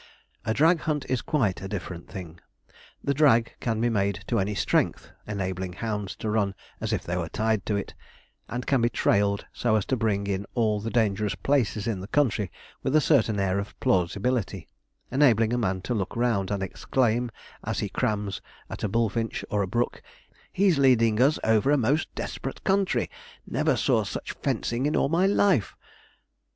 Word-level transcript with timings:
A 0.45 0.53
drag 0.55 0.79
hunt 0.89 1.05
is 1.09 1.21
quite 1.21 1.61
a 1.61 1.67
different 1.67 2.07
thing. 2.09 2.39
The 3.03 3.13
drag 3.13 3.53
can 3.59 3.79
be 3.79 3.87
made 3.87 4.21
to 4.25 4.39
any 4.39 4.55
strength; 4.55 5.11
enabling 5.27 5.73
hounds 5.73 6.15
to 6.15 6.29
run 6.31 6.55
as 6.79 6.91
if 6.91 7.03
they 7.03 7.15
were 7.17 7.29
tied 7.29 7.67
to 7.67 7.75
it, 7.75 7.93
and 8.49 8.65
can 8.65 8.81
be 8.81 8.89
trailed 8.89 9.45
so 9.53 9.75
as 9.75 9.85
to 9.85 9.95
bring 9.95 10.25
in 10.25 10.47
all 10.55 10.79
the 10.79 10.89
dangerous 10.89 11.35
places 11.35 11.85
in 11.85 11.99
the 11.99 12.07
country 12.07 12.51
with 12.81 12.95
a 12.95 12.99
certain 12.99 13.39
air 13.39 13.59
of 13.59 13.79
plausibility, 13.79 14.67
enabling 15.11 15.53
a 15.53 15.57
man 15.59 15.81
to 15.81 15.93
look 15.93 16.15
round 16.15 16.49
and 16.49 16.63
exclaim, 16.63 17.29
as 17.63 17.77
he 17.77 17.87
crams 17.87 18.41
at 18.71 18.83
a 18.83 18.89
bullfinch 18.89 19.45
or 19.51 19.67
brook, 19.67 20.01
'he's 20.51 20.79
leading 20.79 21.21
us 21.21 21.37
over 21.43 21.69
a 21.69 21.77
most 21.77 22.07
desperate 22.15 22.63
country 22.63 23.07
never 23.45 23.75
saw 23.75 24.03
such 24.03 24.31
fencing 24.33 24.87
in 24.87 24.95
all 24.95 25.09
my 25.09 25.27
life!' 25.27 25.75